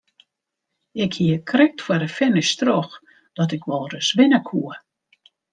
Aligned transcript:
Ik 1.03 1.11
hie 1.19 1.35
krekt 1.49 1.79
foar 1.85 2.01
de 2.03 2.09
finish 2.17 2.51
troch 2.59 2.91
dat 3.37 3.53
ik 3.57 3.65
wol 3.69 3.85
ris 3.93 4.09
winne 4.17 4.39
koe. 4.49 4.71